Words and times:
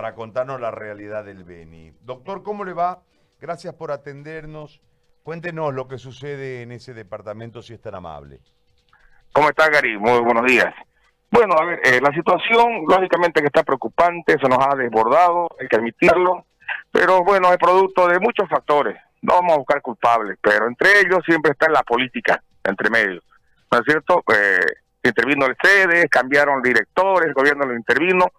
para 0.00 0.14
contarnos 0.14 0.58
la 0.58 0.70
realidad 0.70 1.26
del 1.26 1.44
Beni. 1.44 1.92
Doctor, 2.00 2.42
¿cómo 2.42 2.64
le 2.64 2.72
va? 2.72 3.02
Gracias 3.38 3.74
por 3.74 3.92
atendernos. 3.92 4.80
Cuéntenos 5.22 5.74
lo 5.74 5.88
que 5.88 5.98
sucede 5.98 6.62
en 6.62 6.72
ese 6.72 6.94
departamento, 6.94 7.60
si 7.60 7.74
es 7.74 7.82
tan 7.82 7.94
amable. 7.94 8.40
¿Cómo 9.30 9.50
está, 9.50 9.68
Gary? 9.68 9.98
Muy 9.98 10.20
buenos 10.20 10.46
días. 10.46 10.72
Bueno, 11.30 11.54
a 11.54 11.66
ver, 11.66 11.80
eh, 11.84 12.00
la 12.00 12.14
situación 12.14 12.86
lógicamente 12.88 13.42
que 13.42 13.48
está 13.48 13.62
preocupante, 13.62 14.38
se 14.40 14.48
nos 14.48 14.58
ha 14.66 14.74
desbordado, 14.74 15.48
hay 15.60 15.68
que 15.68 15.76
admitirlo, 15.76 16.46
pero 16.90 17.22
bueno, 17.22 17.52
es 17.52 17.58
producto 17.58 18.08
de 18.08 18.20
muchos 18.20 18.48
factores. 18.48 18.96
No 19.20 19.34
vamos 19.34 19.52
a 19.52 19.58
buscar 19.58 19.82
culpables, 19.82 20.38
pero 20.40 20.66
entre 20.66 21.00
ellos 21.00 21.20
siempre 21.26 21.52
está 21.52 21.68
la 21.68 21.82
política, 21.82 22.42
entre 22.64 22.88
medios. 22.88 23.22
¿No 23.70 23.80
es 23.80 23.84
cierto? 23.84 24.24
Eh, 24.34 24.64
intervino 25.04 25.44
el 25.44 25.58
CEDE, 25.62 26.08
cambiaron 26.08 26.62
directores, 26.62 27.28
el 27.28 27.34
gobierno 27.34 27.66
lo 27.66 27.76
intervino, 27.76 28.32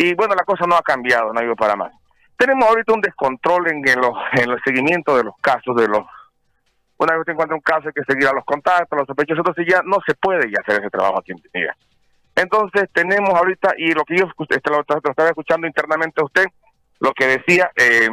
y 0.00 0.14
bueno, 0.14 0.36
la 0.36 0.44
cosa 0.44 0.64
no 0.64 0.76
ha 0.76 0.82
cambiado, 0.82 1.32
no 1.32 1.40
ha 1.40 1.44
ido 1.44 1.56
para 1.56 1.74
más. 1.74 1.92
Tenemos 2.36 2.68
ahorita 2.68 2.92
un 2.92 3.00
descontrol 3.00 3.66
en, 3.68 3.82
los, 4.00 4.12
en 4.34 4.48
el 4.48 4.60
seguimiento 4.64 5.16
de 5.16 5.24
los 5.24 5.34
casos, 5.40 5.74
de 5.74 5.88
los 5.88 6.06
una 6.98 7.14
vez 7.14 7.24
que 7.24 7.30
se 7.30 7.32
encuentra 7.32 7.56
un 7.56 7.62
caso 7.62 7.88
hay 7.88 7.92
que 7.92 8.12
seguir 8.12 8.28
a 8.28 8.32
los 8.32 8.44
contactos, 8.44 8.96
los 8.96 9.06
sospechosos, 9.06 9.38
entonces 9.38 9.66
ya 9.68 9.82
no 9.84 9.98
se 10.06 10.14
puede 10.14 10.50
ya 10.50 10.58
hacer 10.62 10.80
ese 10.80 10.90
trabajo 10.90 11.18
aquí 11.18 11.32
en 11.32 11.38
Pineda. 11.38 11.76
Entonces 12.36 12.88
tenemos 12.92 13.30
ahorita, 13.30 13.74
y 13.76 13.92
lo 13.92 14.04
que 14.04 14.16
yo 14.16 14.26
este, 14.48 14.70
lo, 14.70 14.80
estaba 14.80 15.28
escuchando 15.28 15.66
internamente 15.66 16.20
a 16.20 16.24
usted, 16.24 16.46
lo 17.00 17.12
que 17.12 17.26
decía 17.26 17.70
eh, 17.76 18.08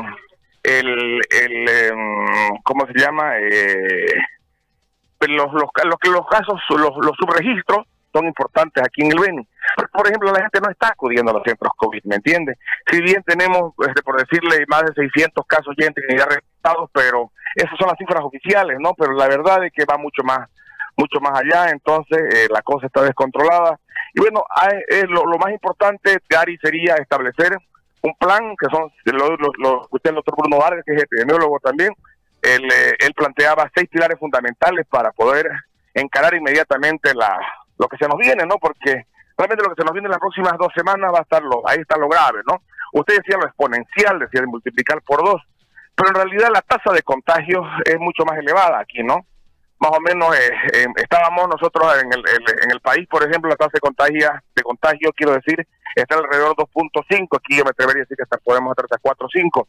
el, 0.64 1.20
el 1.30 1.70
em, 1.70 2.58
¿cómo 2.64 2.88
se 2.88 2.94
llama? 3.00 3.38
Eh, 3.40 4.06
los, 5.28 5.54
los, 5.54 5.70
los, 5.84 6.14
los 6.14 6.28
casos, 6.28 6.60
los, 6.70 6.92
los 6.98 7.16
subregistros 7.18 7.86
son 8.16 8.26
importantes 8.28 8.82
aquí 8.82 9.02
en 9.02 9.12
el 9.12 9.20
Beni. 9.20 9.48
Por 9.92 10.08
ejemplo, 10.08 10.32
la 10.32 10.42
gente 10.42 10.62
no 10.62 10.70
está 10.70 10.90
acudiendo 10.90 11.32
a 11.32 11.36
los 11.36 11.44
centros 11.44 11.74
COVID, 11.76 12.04
¿me 12.06 12.16
entiende? 12.16 12.58
Si 12.90 13.02
bien 13.02 13.22
tenemos, 13.24 13.74
este, 13.86 14.02
por 14.04 14.18
decirle, 14.18 14.64
más 14.68 14.84
de 14.84 14.94
600 14.94 15.46
casos 15.46 15.76
ya 15.78 15.88
en 15.88 15.94
Trinidad 15.94 16.28
registrados, 16.30 16.90
pero 16.94 17.32
esas 17.56 17.78
son 17.78 17.90
las 17.90 17.98
cifras 17.98 18.24
oficiales, 18.24 18.78
¿no? 18.80 18.94
Pero 18.94 19.14
la 19.14 19.28
verdad 19.28 19.66
es 19.66 19.74
que 19.74 19.86
va 19.86 19.98
mucho 19.98 20.24
más 20.24 20.50
mucho 20.98 21.20
más 21.20 21.38
allá, 21.38 21.72
entonces 21.72 22.18
eh, 22.34 22.48
la 22.50 22.62
cosa 22.62 22.88
está 22.88 23.02
descontrolada. 23.02 23.78
Y 24.14 24.22
bueno, 24.22 24.46
lo, 25.10 25.38
más 25.38 25.52
importante, 25.52 26.20
Gary, 26.30 26.58
sería 26.64 26.96
establecer 26.96 27.52
un 28.02 28.16
plan, 28.18 28.56
que 28.58 28.68
son, 28.72 28.90
lo, 29.04 29.36
lo, 29.58 29.88
usted, 29.92 30.12
el 30.12 30.16
doctor 30.16 30.36
Bruno 30.38 30.58
Vargas, 30.58 30.86
que 30.86 30.96
es 30.96 31.04
epidemiólogo 31.04 31.60
también, 31.60 31.92
él, 32.42 32.64
eh, 32.72 32.96
él 33.00 33.14
planteaba 33.14 33.70
seis 33.76 33.90
pilares 33.90 34.18
fundamentales 34.18 34.88
para 34.88 35.12
poder 35.12 35.50
encarar 35.94 36.34
inmediatamente 36.34 37.14
la, 37.14 37.40
lo 37.78 37.88
que 37.88 37.98
se 37.98 38.08
nos 38.08 38.18
viene, 38.18 38.46
¿no? 38.46 38.58
Porque 38.58 39.06
realmente 39.38 39.64
lo 39.64 39.74
que 39.74 39.82
se 39.82 39.86
nos 39.86 39.94
viene 39.94 40.08
en 40.08 40.12
las 40.12 40.20
próximas 40.20 40.54
dos 40.58 40.72
semanas 40.76 41.12
va 41.14 41.20
a 41.20 41.24
estar 41.24 41.42
lo, 41.44 41.68
ahí 41.68 41.80
está 41.80 41.98
lo 41.98 42.08
grave, 42.08 42.42
¿no? 42.48 42.62
Usted 42.94 43.18
decía 43.18 43.38
lo 43.38 43.48
exponencial, 43.48 44.20
decía 44.20 44.42
de 44.42 44.48
multiplicar 44.48 45.02
por 45.02 45.24
dos, 45.24 45.42
pero 45.96 46.10
en 46.10 46.16
realidad 46.16 46.50
la 46.54 46.62
tasa 46.62 46.94
de 46.94 47.02
contagio 47.02 47.64
es 47.86 48.00
mucho 48.00 48.24
más 48.26 48.38
elevada 48.38 48.80
aquí, 48.80 49.04
¿no? 49.04 49.26
Más 49.80 49.92
o 49.92 50.00
menos 50.00 50.34
eh, 50.36 50.52
eh, 50.74 50.86
estábamos 50.96 51.50
nosotros 51.50 52.02
en 52.02 52.12
el, 52.14 52.24
en 52.64 52.72
el 52.72 52.80
país, 52.80 53.08
por 53.10 53.24
ejemplo, 53.28 53.50
la 53.50 53.58
tasa 53.58 53.72
de 53.74 53.82
contagio, 53.82 54.32
de 54.56 54.64
contagio, 54.64 55.12
quiero 55.14 55.34
decir, 55.34 55.68
está 55.96 56.16
alrededor 56.16 56.56
de 56.56 56.64
2.5, 56.64 57.38
aquí 57.38 57.58
yo 57.58 57.64
me 57.64 57.72
atrevería 57.72 58.02
a 58.02 58.06
decir 58.06 58.18
que 58.18 58.24
hasta 58.24 58.38
podemos 58.38 58.72
estar 58.72 58.86
hasta 58.86 59.00
4.5. 59.00 59.68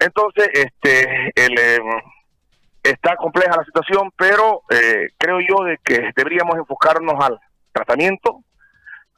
Entonces, 0.00 0.48
este, 0.52 1.32
el, 1.34 1.58
em, 1.58 2.00
está 2.82 3.16
compleja 3.16 3.56
la 3.56 3.64
situación, 3.64 4.12
pero 4.16 4.62
eh, 4.70 5.08
creo 5.18 5.38
yo 5.40 5.64
de 5.64 5.78
que 5.84 6.10
deberíamos 6.16 6.56
enfocarnos 6.56 7.14
al 7.22 7.38
tratamiento, 7.72 8.40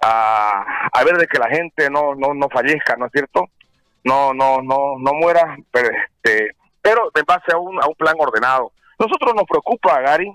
a, 0.03 0.89
a, 0.93 1.05
ver 1.05 1.17
de 1.17 1.27
que 1.27 1.39
la 1.39 1.49
gente 1.49 1.89
no, 1.91 2.15
no, 2.15 2.35
no 2.35 2.49
fallezca, 2.51 2.97
¿no 2.97 3.07
es 3.07 3.13
cierto? 3.13 3.49
No, 4.05 4.35
no, 4.35 4.61
no, 4.61 4.99
no 4.99 5.15
muera, 5.15 5.57
pero, 5.71 5.89
este, 5.89 6.51
pero 6.83 7.11
en 7.15 7.25
base 7.25 7.53
a 7.53 7.59
un, 7.59 7.83
a 7.83 7.87
un 7.87 7.95
plan 7.95 8.15
ordenado. 8.19 8.73
Nosotros 8.99 9.35
nos 9.35 9.45
preocupa, 9.45 10.01
Gary, 10.01 10.31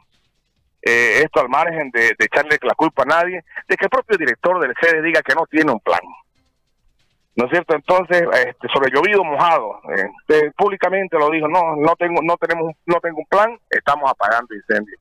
eh, 0.82 1.22
esto 1.24 1.42
al 1.42 1.50
margen 1.50 1.92
de, 1.92 2.16
de, 2.18 2.26
echarle 2.26 2.58
la 2.62 2.74
culpa 2.74 3.04
a 3.04 3.06
nadie, 3.06 3.44
de 3.68 3.76
que 3.76 3.86
el 3.86 3.90
propio 3.90 4.18
director 4.18 4.60
del 4.60 4.74
CEDE 4.82 5.02
diga 5.04 5.22
que 5.22 5.36
no 5.36 5.46
tiene 5.46 5.72
un 5.72 5.80
plan. 5.80 6.02
¿No 7.40 7.46
es 7.46 7.52
cierto? 7.52 7.74
Entonces, 7.74 8.24
este, 8.46 8.68
sobre 8.68 8.92
llovido 8.92 9.24
mojado, 9.24 9.80
eh, 9.96 10.52
públicamente 10.58 11.18
lo 11.18 11.30
dijo, 11.30 11.48
no, 11.48 11.78
no 11.78 11.96
tengo, 11.96 12.22
no 12.22 12.36
tenemos, 12.36 12.74
no 12.86 13.00
tengo 13.00 13.20
un 13.20 13.26
plan, 13.28 13.58
estamos 13.70 14.12
apagando 14.12 14.54
incendios. 14.54 15.00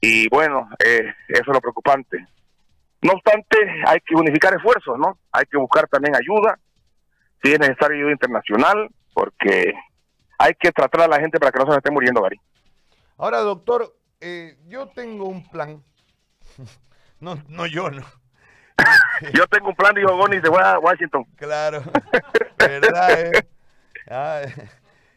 Y 0.00 0.28
bueno, 0.28 0.70
eh, 0.78 1.12
eso 1.26 1.42
es 1.42 1.46
lo 1.48 1.60
preocupante. 1.60 2.24
No 3.00 3.14
obstante, 3.14 3.58
hay 3.84 3.98
que 4.06 4.14
unificar 4.14 4.54
esfuerzos, 4.54 4.96
¿no? 4.96 5.18
Hay 5.32 5.44
que 5.46 5.56
buscar 5.56 5.88
también 5.88 6.14
ayuda, 6.14 6.56
si 7.42 7.52
es 7.52 7.58
necesario 7.58 7.96
ayuda 7.96 8.12
internacional, 8.12 8.88
porque 9.12 9.74
hay 10.38 10.54
que 10.54 10.70
tratar 10.70 11.00
a 11.00 11.08
la 11.08 11.18
gente 11.18 11.40
para 11.40 11.50
que 11.50 11.58
no 11.58 11.66
se 11.68 11.76
esté 11.76 11.90
muriendo, 11.90 12.22
Gary. 12.22 12.40
Ahora, 13.16 13.38
doctor, 13.38 13.92
eh, 14.20 14.56
yo 14.68 14.86
tengo 14.86 15.24
un 15.24 15.42
plan. 15.50 15.82
no, 17.18 17.42
no 17.48 17.66
yo, 17.66 17.90
no. 17.90 18.04
Yo 19.34 19.46
tengo 19.46 19.68
un 19.68 19.74
plan, 19.74 19.94
dijo 19.94 20.16
Goni, 20.16 20.40
se 20.40 20.48
fue 20.48 20.62
a 20.62 20.78
Washington. 20.78 21.24
Claro, 21.36 21.82
verdad, 22.58 23.20
eh? 23.20 23.48
ah, 24.10 24.42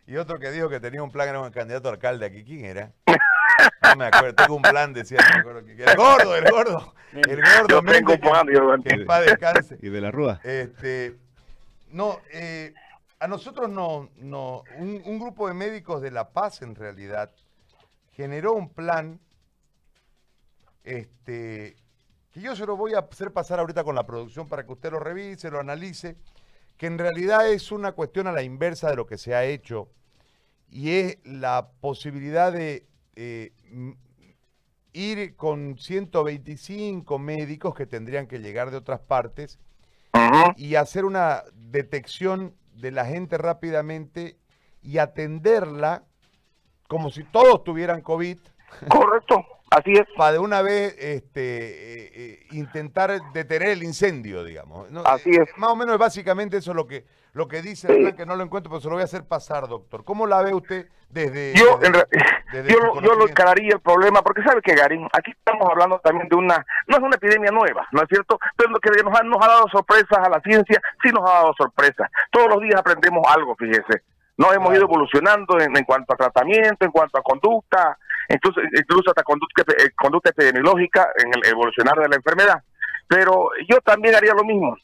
y 0.08 0.18
otro 0.18 0.40
que 0.40 0.52
dijo 0.52 0.70
que 0.70 0.80
tenía 0.80 1.02
un 1.02 1.12
plan 1.12 1.30
era 1.30 1.40
un 1.40 1.52
candidato 1.52 1.90
a 1.90 1.94
alcalde 1.94 2.26
aquí. 2.26 2.44
¿Quién 2.44 2.66
era? 2.66 2.92
No 3.82 3.96
me 3.96 4.06
acuerdo, 4.06 4.36
tengo 4.36 4.56
un 4.56 4.62
plan, 4.62 4.94
decía. 4.94 5.20
El 5.20 5.44
gordo, 5.96 6.36
el 6.36 6.50
gordo. 6.50 6.94
El 7.14 7.42
gordo. 7.42 7.68
Yo 7.70 7.82
tengo 7.82 8.14
un 8.14 8.20
plan, 8.20 8.46
dijo 8.48 9.22
descanse. 9.22 9.78
Y 9.82 9.90
de 9.90 10.02
la 10.02 10.12
Rúa. 10.12 10.40
Este, 10.44 11.16
no, 11.90 12.20
eh, 12.32 12.74
a 13.20 13.28
nosotros 13.28 13.70
no, 13.70 14.10
no 14.18 14.64
un, 14.78 15.02
un 15.06 15.20
grupo 15.20 15.48
de 15.48 15.54
médicos 15.54 16.02
de 16.02 16.12
La 16.12 16.30
Paz, 16.30 16.62
en 16.62 16.76
realidad, 16.76 17.32
generó 18.12 18.54
un 18.54 18.70
plan 18.70 19.20
este, 20.86 21.76
que 22.36 22.42
yo 22.42 22.54
se 22.54 22.66
lo 22.66 22.76
voy 22.76 22.94
a 22.94 23.00
hacer 23.00 23.32
pasar 23.32 23.62
ahorita 23.62 23.86
con 23.86 23.96
la 23.96 24.06
producción 24.06 24.50
para 24.50 24.66
que 24.66 24.74
usted 24.74 24.92
lo 24.92 25.00
revise, 25.00 25.50
lo 25.50 25.62
analice, 25.62 26.18
que 26.76 26.86
en 26.86 26.98
realidad 26.98 27.50
es 27.50 27.72
una 27.72 27.94
cuestión 27.94 28.28
a 28.28 28.34
la 28.34 28.44
inversa 28.44 28.90
de 28.90 28.98
lo 28.98 29.06
que 29.06 29.18
se 29.18 29.34
ha 29.34 29.46
hecho 29.46 29.88
y 30.70 30.90
es 30.98 31.18
la 31.24 31.70
posibilidad 31.80 32.52
de 32.52 32.88
eh, 33.16 33.54
ir 34.92 35.38
con 35.38 35.78
125 35.78 37.18
médicos 37.20 37.74
que 37.74 37.86
tendrían 37.86 38.28
que 38.28 38.40
llegar 38.40 38.70
de 38.70 38.78
otras 38.78 39.00
partes 39.00 39.58
y 40.58 40.76
hacer 40.76 41.06
una 41.06 41.42
detección 41.54 42.54
de 42.74 42.92
la 42.92 43.06
gente 43.06 43.38
rápidamente 43.38 44.36
y 44.82 44.98
atenderla 44.98 46.04
como 46.90 47.12
si 47.12 47.24
todos 47.24 47.64
tuvieran 47.64 48.02
COVID. 48.02 48.40
Correcto. 48.90 49.55
Así 49.76 49.92
es. 49.92 50.08
Para 50.16 50.32
de 50.34 50.40
una 50.40 50.62
vez 50.62 50.96
este, 50.98 51.42
eh, 51.42 52.12
eh, 52.14 52.48
intentar 52.52 53.12
detener 53.34 53.70
el 53.70 53.84
incendio, 53.84 54.46
digamos. 54.46 54.88
Así 55.04 55.32
es. 55.32 55.50
Más 55.58 55.72
o 55.72 55.76
menos 55.76 55.98
básicamente 55.98 56.56
eso 56.56 56.72
es 56.72 56.78
lo 56.78 56.88
que, 56.88 57.04
lo 57.34 57.50
que 57.50 57.62
dice, 57.62 57.90
sí. 57.90 58.14
que 58.14 58.26
no 58.26 58.38
lo 58.38 58.44
encuentro, 58.44 58.70
pero 58.70 58.80
se 58.80 58.88
lo 58.88 58.94
voy 58.94 59.02
a 59.02 59.04
hacer 59.06 59.26
pasar, 59.26 59.68
doctor. 59.68 60.06
¿Cómo 60.06 60.28
la 60.28 60.42
ve 60.42 60.54
usted 60.54 60.88
desde... 61.10 61.54
Yo, 61.56 61.78
desde, 61.78 62.06
desde 62.54 62.72
yo, 62.72 63.02
yo 63.02 63.16
lo 63.16 63.28
encararía 63.28 63.74
el 63.74 63.82
problema, 63.82 64.22
porque 64.22 64.44
sabe 64.44 64.62
que, 64.62 64.76
Garín, 64.76 65.10
aquí 65.12 65.32
estamos 65.32 65.68
hablando 65.70 66.00
también 66.00 66.30
de 66.30 66.38
una, 66.38 66.66
no 66.88 66.96
es 66.96 67.04
una 67.04 67.18
epidemia 67.18 67.52
nueva, 67.52 67.86
¿no 67.92 68.02
es 68.02 68.08
cierto? 68.08 68.40
Pero 68.56 68.70
lo 68.70 68.80
que 68.80 68.92
nos 69.04 69.20
ha, 69.20 69.24
nos 69.24 69.44
ha 69.44 69.48
dado 69.48 69.68
sorpresas 69.68 70.20
a 70.20 70.30
la 70.30 70.40
ciencia, 70.40 70.82
sí 71.04 71.10
nos 71.10 71.30
ha 71.30 71.34
dado 71.34 71.54
sorpresas. 71.58 72.10
Todos 72.32 72.48
los 72.48 72.62
días 72.62 72.80
aprendemos 72.80 73.26
algo, 73.28 73.54
fíjese. 73.58 74.04
No 74.38 74.54
hemos 74.54 74.74
ido 74.74 74.84
evolucionando 74.84 75.60
en, 75.60 75.76
en 75.76 75.84
cuanto 75.84 76.14
a 76.14 76.18
tratamiento, 76.18 76.86
en 76.86 76.92
cuanto 76.92 77.18
a 77.18 77.24
conducta, 77.24 77.98
incluso, 78.30 78.62
incluso 78.62 79.10
hasta 79.10 79.24
conducta, 79.24 79.64
eh, 79.78 79.92
conducta 79.96 80.30
epidemiológica 80.30 81.08
en 81.18 81.32
el 81.36 81.52
evolucionar 81.52 81.96
de 81.96 82.10
la 82.10 82.16
enfermedad. 82.16 82.64
Pero 83.08 83.50
yo 83.70 83.80
también 83.82 84.16
haría 84.16 84.34
lo 84.34 84.44
mismo. 84.44 84.76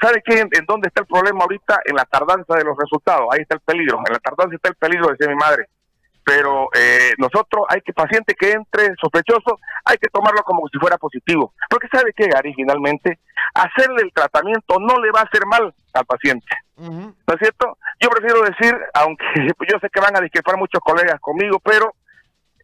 ¿Sabe 0.00 0.22
qué? 0.24 0.40
En, 0.40 0.48
en, 0.52 0.64
dónde 0.66 0.88
está 0.88 1.00
el 1.02 1.06
problema 1.06 1.40
ahorita? 1.42 1.80
En 1.84 1.96
la 1.96 2.04
tardanza 2.04 2.54
de 2.54 2.64
los 2.64 2.76
resultados. 2.76 3.28
Ahí 3.32 3.40
está 3.42 3.56
el 3.56 3.60
peligro. 3.60 3.98
En 4.06 4.12
la 4.12 4.18
tardanza 4.20 4.54
está 4.54 4.68
el 4.68 4.76
peligro, 4.76 5.08
decía 5.08 5.28
mi 5.28 5.34
madre. 5.34 5.68
Pero 6.28 6.68
eh, 6.74 7.14
nosotros, 7.16 7.64
hay 7.70 7.80
que, 7.80 7.94
paciente 7.94 8.34
que 8.34 8.52
entre 8.52 8.94
sospechoso, 9.00 9.58
hay 9.82 9.96
que 9.96 10.08
tomarlo 10.12 10.42
como 10.42 10.68
si 10.68 10.78
fuera 10.78 10.98
positivo. 10.98 11.54
Porque 11.70 11.88
¿sabe 11.90 12.12
qué, 12.14 12.26
Gary? 12.26 12.52
Finalmente, 12.52 13.18
hacerle 13.54 14.02
el 14.02 14.12
tratamiento 14.12 14.78
no 14.78 15.00
le 15.00 15.10
va 15.10 15.20
a 15.20 15.22
hacer 15.22 15.46
mal 15.46 15.72
al 15.94 16.04
paciente. 16.04 16.46
Uh 16.76 16.84
-huh. 16.84 17.14
¿No 17.26 17.34
es 17.34 17.40
cierto? 17.40 17.78
Yo 17.98 18.10
prefiero 18.10 18.42
decir, 18.42 18.78
aunque 18.92 19.24
yo 19.72 19.78
sé 19.80 19.88
que 19.88 20.00
van 20.00 20.16
a 20.18 20.20
discrepar 20.20 20.58
muchos 20.58 20.82
colegas 20.82 21.18
conmigo, 21.20 21.60
pero 21.60 21.94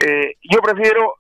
eh, 0.01 0.37
yo 0.43 0.61
prefiero 0.61 1.15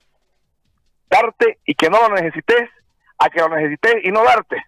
darte 1.08 1.58
y 1.64 1.74
que 1.74 1.90
no 1.90 2.00
lo 2.08 2.14
necesites 2.14 2.70
a 3.18 3.28
que 3.28 3.40
lo 3.40 3.48
necesites 3.48 4.04
y 4.04 4.10
no 4.10 4.24
darte. 4.24 4.62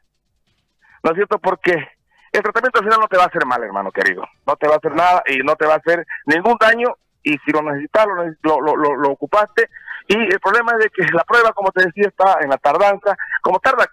¿No 1.02 1.10
es 1.10 1.16
cierto? 1.16 1.38
Porque 1.38 1.72
el 2.32 2.42
tratamiento 2.42 2.78
al 2.78 2.84
final 2.84 3.00
no 3.00 3.08
te 3.08 3.16
va 3.16 3.24
a 3.24 3.26
hacer 3.26 3.44
mal, 3.46 3.62
hermano 3.62 3.90
querido. 3.90 4.24
No 4.46 4.56
te 4.56 4.66
va 4.66 4.74
a 4.74 4.78
hacer 4.78 4.94
nada 4.94 5.22
y 5.26 5.38
no 5.38 5.56
te 5.56 5.66
va 5.66 5.74
a 5.74 5.78
hacer 5.78 6.06
ningún 6.26 6.56
daño 6.60 6.96
y 7.22 7.32
si 7.38 7.50
lo 7.52 7.62
necesitas, 7.62 8.06
lo, 8.42 8.60
lo, 8.60 8.76
lo, 8.76 8.96
lo 8.96 9.10
ocupaste. 9.10 9.68
Y 10.08 10.16
el 10.16 10.40
problema 10.40 10.72
es 10.72 10.84
de 10.84 10.90
que 10.90 11.12
la 11.12 11.24
prueba, 11.24 11.52
como 11.52 11.72
te 11.72 11.84
decía, 11.84 12.08
está 12.08 12.38
en 12.40 12.50
la 12.50 12.58
tardanza. 12.58 13.16
Como 13.42 13.58
tarda 13.58 13.86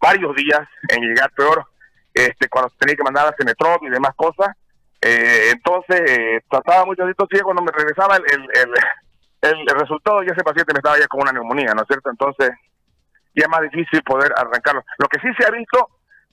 varios 0.00 0.34
días 0.34 0.60
en 0.88 1.02
llegar 1.02 1.30
peor, 1.32 1.66
este, 2.14 2.48
cuando 2.48 2.72
tenía 2.78 2.96
que 2.96 3.02
mandar 3.02 3.26
a 3.26 3.34
Cenetrop 3.36 3.82
y 3.82 3.90
demás 3.90 4.14
cosas. 4.16 4.56
Eh, 5.00 5.50
entonces, 5.52 6.00
eh, 6.06 6.40
trataba 6.50 6.86
mucho 6.86 7.04
de 7.04 7.10
esto, 7.10 7.26
cuando 7.44 7.62
me 7.62 7.72
regresaba 7.72 8.16
el, 8.16 8.24
el, 9.40 9.66
resultado, 9.66 10.22
ya 10.22 10.32
ese 10.32 10.42
paciente 10.42 10.72
me 10.72 10.78
estaba 10.78 10.98
ya 10.98 11.06
con 11.06 11.22
una 11.22 11.32
neumonía, 11.32 11.72
¿no 11.74 11.82
es 11.82 11.88
cierto? 11.88 12.10
Entonces, 12.10 12.50
ya 13.34 13.44
es 13.44 13.48
más 13.48 13.60
difícil 13.62 14.02
poder 14.02 14.32
arrancarlo. 14.36 14.82
Lo 14.98 15.08
que 15.08 15.20
sí 15.20 15.28
se 15.38 15.46
ha 15.46 15.50
visto, 15.50 15.88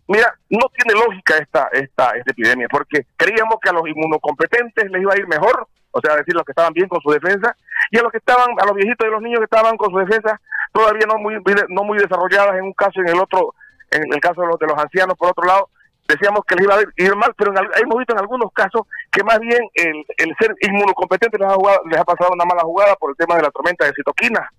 mira, 0.08 0.34
no 0.50 0.68
tiene 0.74 1.00
lógica 1.00 1.38
esta, 1.38 1.70
esta, 1.72 2.12
esta 2.12 2.32
epidemia, 2.32 2.68
porque 2.70 3.06
creíamos 3.16 3.58
que 3.62 3.70
a 3.70 3.74
los 3.74 3.88
inmunocompetentes 3.88 4.90
les 4.90 5.02
iba 5.02 5.14
a 5.14 5.18
ir 5.18 5.28
mejor, 5.28 5.68
o 5.92 6.02
sea, 6.02 6.16
decir, 6.18 6.34
los 6.34 6.44
que 6.44 6.52
estaban 6.52 6.74
bien 6.74 6.88
con 6.88 7.00
su 7.02 7.12
defensa, 7.12 7.56
y 7.92 7.98
a 7.98 8.02
los 8.02 8.12
que 8.12 8.18
estaban, 8.18 8.50
a 8.60 8.66
los 8.66 8.76
viejitos 8.76 9.08
y 9.08 9.12
los 9.12 9.22
niños 9.22 9.40
que 9.40 9.46
estaban 9.46 9.78
con 9.78 9.92
su 9.92 9.98
defensa 10.00 10.40
todavía 10.74 11.06
no 11.08 11.18
muy, 11.18 11.42
no 11.70 11.84
muy 11.84 11.98
desarrolladas 11.98 12.56
en 12.58 12.66
un 12.66 12.74
caso 12.74 12.94
y 12.96 13.02
en 13.02 13.16
el 13.16 13.20
otro, 13.20 13.54
en 13.92 14.14
el 14.14 14.20
caso 14.20 14.42
de 14.42 14.48
los, 14.48 14.60
de 14.60 14.68
los 14.68 14.78
ancianos, 14.78 15.16
por 15.18 15.30
otro 15.30 15.46
lado, 15.46 15.70
decíamos 16.08 16.42
que 16.46 16.56
les 16.56 16.66
iba 16.66 16.76
a 16.76 16.84
ir 16.98 17.16
mal, 17.16 17.34
pero 17.38 17.54
hemos 17.54 17.98
visto 17.98 18.14
en 18.14 18.20
algunos 18.20 18.52
casos 18.52 18.84
que 19.12 19.24
más 19.24 19.40
bien 19.40 19.62
el, 19.74 20.06
ser 20.40 20.56
inmunocompetente 20.62 21.38
les 21.38 21.48
ha, 21.48 21.56
les 21.90 22.00
ha 22.00 22.04
pasado 22.04 22.32
una 22.34 22.46
mala 22.46 22.62
jugada 22.62 22.96
por 22.96 23.12
el 23.12 23.18
tema 23.18 23.36
de 23.36 23.44
la 23.44 23.52
tormenta 23.52 23.86
de 23.86 23.94
citoquina, 23.94 24.50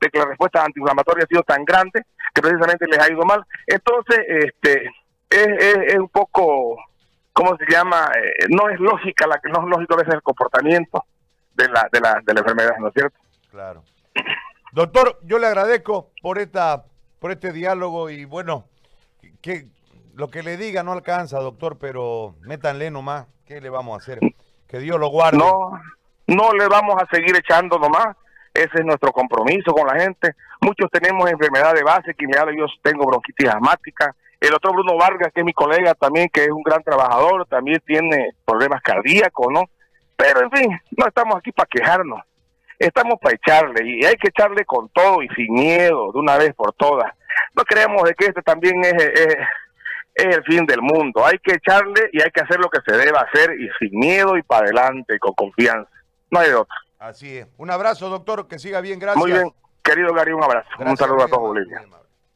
de 0.00 0.10
que 0.10 0.18
la 0.18 0.26
respuesta 0.26 0.64
antiinflamatoria 0.64 1.24
ha 1.24 1.28
sido 1.28 1.42
tan 1.42 1.64
grande 1.64 2.04
que 2.34 2.42
precisamente 2.42 2.86
les 2.86 2.98
ha 2.98 3.12
ido 3.12 3.22
mal. 3.22 3.44
Entonces, 3.66 4.18
este 4.28 4.90
es, 5.30 5.46
es, 5.88 5.98
un 5.98 6.08
poco, 6.08 6.76
¿cómo 7.32 7.56
se 7.56 7.66
llama? 7.70 8.10
Eh, 8.16 8.46
no 8.48 8.68
es 8.68 8.80
lógica, 8.80 9.26
la, 9.26 9.40
no 9.44 9.62
es 9.62 9.68
lógico 9.68 9.94
a 9.94 9.98
veces 9.98 10.14
el 10.14 10.22
comportamiento 10.22 11.04
de 11.54 11.68
la, 11.68 11.88
de 11.92 12.00
la, 12.00 12.20
de 12.24 12.34
la 12.34 12.40
enfermedad, 12.40 12.76
¿no 12.78 12.88
es 12.88 12.94
cierto? 12.94 13.18
Claro. 13.50 13.82
Doctor, 14.72 15.20
yo 15.22 15.38
le 15.38 15.46
agradezco 15.46 16.10
por 16.20 16.38
esta 16.38 16.84
por 17.20 17.30
este 17.30 17.52
diálogo 17.52 18.10
y 18.10 18.26
bueno, 18.26 18.66
que 19.40 19.68
lo 20.14 20.28
que 20.28 20.42
le 20.42 20.56
diga 20.56 20.82
no 20.82 20.92
alcanza, 20.92 21.38
doctor, 21.40 21.76
pero 21.78 22.36
métanle 22.42 22.90
nomás, 22.90 23.26
¿qué 23.46 23.60
le 23.60 23.68
vamos 23.68 23.94
a 23.94 23.98
hacer? 23.98 24.20
Que 24.68 24.78
Dios 24.78 24.98
lo 24.98 25.08
guarde. 25.08 25.38
No, 25.38 25.80
no 26.28 26.52
le 26.52 26.68
vamos 26.68 26.94
a 27.02 27.06
seguir 27.14 27.36
echando 27.36 27.78
nomás. 27.78 28.16
Ese 28.52 28.78
es 28.78 28.84
nuestro 28.84 29.10
compromiso 29.12 29.72
con 29.72 29.88
la 29.88 30.00
gente. 30.00 30.32
Muchos 30.60 30.88
tenemos 30.90 31.28
enfermedad 31.28 31.74
de 31.74 31.82
base, 31.82 32.14
que 32.14 32.26
yo 32.32 32.66
tengo 32.82 33.06
bronquitis 33.06 33.48
asmática. 33.48 34.14
El 34.40 34.54
otro 34.54 34.72
Bruno 34.72 34.96
Vargas, 34.96 35.32
que 35.34 35.40
es 35.40 35.44
mi 35.44 35.52
colega 35.52 35.94
también, 35.94 36.28
que 36.32 36.44
es 36.44 36.50
un 36.50 36.62
gran 36.62 36.82
trabajador, 36.82 37.46
también 37.46 37.82
tiene 37.84 38.30
problemas 38.44 38.80
cardíacos, 38.82 39.48
¿no? 39.50 39.64
Pero 40.16 40.42
en 40.42 40.50
fin, 40.52 40.80
no 40.96 41.06
estamos 41.06 41.36
aquí 41.36 41.50
para 41.50 41.68
quejarnos. 41.68 42.20
Estamos 42.78 43.18
para 43.20 43.34
echarle 43.34 43.84
y 43.84 44.04
hay 44.04 44.14
que 44.14 44.28
echarle 44.28 44.64
con 44.64 44.88
todo 44.90 45.22
y 45.22 45.28
sin 45.30 45.52
miedo, 45.52 46.12
de 46.12 46.18
una 46.18 46.36
vez 46.36 46.54
por 46.54 46.72
todas. 46.74 47.12
No 47.56 47.64
creemos 47.64 48.02
de 48.04 48.14
que 48.14 48.26
este 48.26 48.42
también 48.42 48.84
es 48.84 49.36
es 50.14 50.36
el 50.36 50.44
fin 50.44 50.66
del 50.66 50.80
mundo. 50.80 51.24
Hay 51.24 51.38
que 51.38 51.54
echarle 51.54 52.08
y 52.12 52.22
hay 52.22 52.30
que 52.30 52.40
hacer 52.40 52.58
lo 52.60 52.68
que 52.68 52.80
se 52.86 52.96
deba 52.96 53.20
hacer 53.20 53.50
y 53.60 53.68
sin 53.78 53.98
miedo 53.98 54.36
y 54.36 54.42
para 54.42 54.66
adelante, 54.66 55.18
con 55.18 55.34
confianza. 55.34 55.90
No 56.30 56.40
hay 56.40 56.48
de 56.48 56.54
otra. 56.54 56.76
Así 56.98 57.38
es. 57.38 57.46
Un 57.58 57.70
abrazo, 57.70 58.08
doctor, 58.08 58.48
que 58.48 58.58
siga 58.58 58.80
bien, 58.80 58.98
gracias. 58.98 59.22
Muy 59.22 59.32
bien, 59.32 59.52
querido 59.82 60.14
Gary, 60.14 60.32
un 60.32 60.42
abrazo. 60.42 60.68
un 60.78 60.96
saludo 60.96 61.24
a 61.24 61.28
todos, 61.28 61.42
Bolivia. 61.42 61.82